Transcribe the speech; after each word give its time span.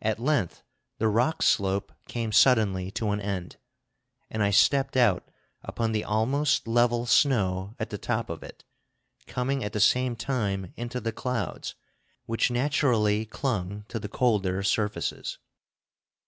At 0.00 0.20
length 0.20 0.62
the 0.98 1.08
rock 1.08 1.42
slope 1.42 1.90
came 2.06 2.30
suddenly 2.30 2.92
to 2.92 3.10
an 3.10 3.20
end, 3.20 3.56
and 4.30 4.44
I 4.44 4.50
stepped 4.50 4.96
out 4.96 5.28
upon 5.64 5.90
the 5.90 6.04
almost 6.04 6.68
level 6.68 7.04
snow 7.04 7.74
at 7.80 7.90
the 7.90 7.98
top 7.98 8.30
of 8.30 8.44
it, 8.44 8.62
coming 9.26 9.64
at 9.64 9.72
the 9.72 9.80
same 9.80 10.14
time 10.14 10.72
into 10.76 11.00
the 11.00 11.10
clouds, 11.10 11.74
which 12.26 12.52
naturally 12.52 13.26
clung 13.26 13.84
to 13.88 13.98
the 13.98 14.08
colder 14.08 14.62
surfaces. 14.62 15.38